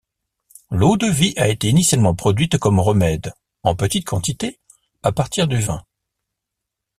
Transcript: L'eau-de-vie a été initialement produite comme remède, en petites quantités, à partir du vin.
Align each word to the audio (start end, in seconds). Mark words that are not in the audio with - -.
L'eau-de-vie 0.71 1.35
a 1.37 1.47
été 1.47 1.69
initialement 1.69 2.15
produite 2.15 2.57
comme 2.57 2.79
remède, 2.79 3.35
en 3.61 3.75
petites 3.75 4.07
quantités, 4.07 4.57
à 5.03 5.11
partir 5.11 5.47
du 5.47 5.57
vin. 5.57 5.85